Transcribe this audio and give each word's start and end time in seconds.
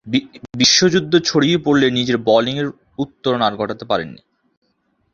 বিশ্বযুদ্ধ 0.57 1.13
ছড়িয়ে 1.25 1.57
পড়লে 1.57 1.87
নিজের 1.91 2.17
বোলিংয়ের 2.17 2.67
উত্তরণ 2.97 3.41
আর 3.41 3.53
ঘটাতে 3.55 3.85
পারেননি। 3.85 4.21